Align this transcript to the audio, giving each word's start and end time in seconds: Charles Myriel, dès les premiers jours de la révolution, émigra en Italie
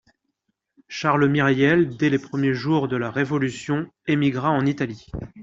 Charles 0.87 1.27
Myriel, 1.27 1.95
dès 1.95 2.09
les 2.09 2.17
premiers 2.17 2.55
jours 2.55 2.87
de 2.87 2.95
la 2.97 3.11
révolution, 3.11 3.85
émigra 4.07 4.49
en 4.49 4.65
Italie 4.65 5.11